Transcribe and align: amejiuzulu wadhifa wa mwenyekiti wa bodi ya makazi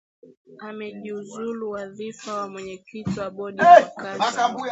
amejiuzulu 0.59 1.71
wadhifa 1.71 2.33
wa 2.33 2.49
mwenyekiti 2.49 3.19
wa 3.19 3.29
bodi 3.31 3.61
ya 3.61 3.81
makazi 3.97 4.41